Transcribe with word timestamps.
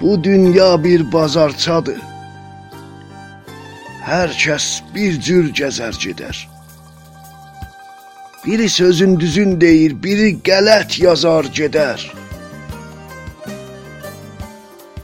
Bu 0.00 0.24
dünya 0.24 0.84
bir 0.84 1.12
bazarçadır. 1.12 2.00
Hər 4.06 4.30
kəs 4.38 4.66
bir 4.94 5.16
cür 5.20 5.48
gəzər 5.50 5.96
gedər. 5.98 6.36
Biri 8.46 8.68
sözün 8.68 9.20
düzün 9.20 9.60
deyir, 9.60 9.96
biri 10.02 10.28
qələt 10.46 11.00
yazar 11.02 11.44
gedər. 11.44 12.04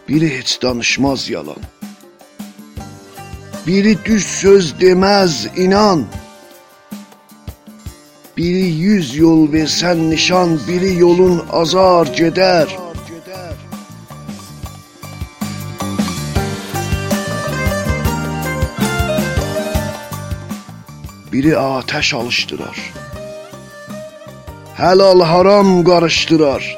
Biri 0.08 0.38
heç 0.38 0.62
danışmaz 0.62 1.30
yalan. 1.30 1.62
Biri 3.66 3.96
düz 4.04 4.26
söz 4.26 4.74
deməz, 4.80 5.48
inan. 5.56 6.06
Biri 8.36 8.66
yüz 8.84 9.16
yol 9.16 9.48
versən 9.52 10.10
nişan, 10.10 10.58
biri 10.68 10.94
yolun 10.98 11.42
azar 11.50 12.06
gedər. 12.06 12.91
Biri 21.32 21.58
ateş 21.58 22.14
alıştırar. 22.14 22.92
Helal 24.74 25.20
haram 25.20 25.84
karıştırar. 25.84 26.76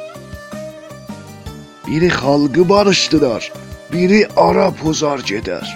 Biri 1.87 2.09
halkı 2.09 2.69
barıştırar. 2.69 3.53
Biri 3.93 4.29
ara 4.37 4.71
pozar 4.71 5.19
gedər. 5.19 5.67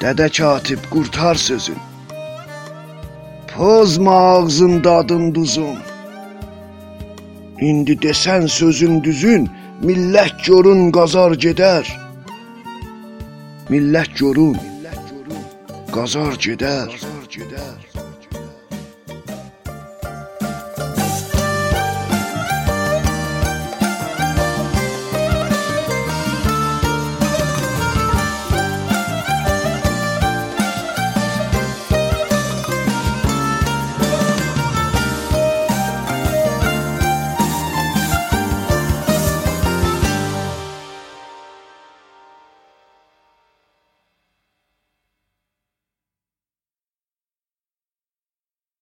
Dədə 0.00 0.28
katib 0.38 0.82
qurtar 0.90 1.34
sözün. 1.34 1.78
Pozma 3.54 4.14
ağzın 4.14 4.84
dadın 4.84 5.34
duzun. 5.34 5.78
İndi 7.60 7.92
desən 7.92 8.48
sözün 8.48 9.04
düzün, 9.04 9.50
millət 9.82 10.42
görün 10.46 10.90
qazar 10.92 11.32
gedər. 11.44 11.86
Millət 13.70 14.18
görün, 14.18 14.56
qazar 15.92 16.38
gedər. 16.40 16.88
Qazar 16.88 17.26
gedər. 17.28 17.91